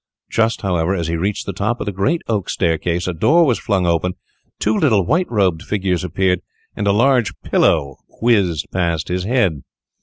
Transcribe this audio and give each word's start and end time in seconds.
Just, 0.31 0.63
however, 0.63 0.95
as 0.95 1.09
he 1.09 1.15
reached 1.15 1.45
the 1.45 1.53
top 1.53 1.79
of 1.79 1.85
the 1.85 1.91
great 1.91 2.23
oak 2.27 2.49
staircase, 2.49 3.07
a 3.07 3.13
door 3.13 3.45
was 3.45 3.59
flung 3.59 3.85
open, 3.85 4.15
two 4.57 4.75
little 4.75 5.05
white 5.05 5.29
robed 5.29 5.61
figures 5.61 6.03
appeared, 6.03 6.41
and 6.75 6.87
a 6.87 6.91
large 6.91 7.39
pillow 7.43 7.97
whizzed 8.19 8.65
past 8.71 9.09
his 9.09 9.25
head! 9.25 9.61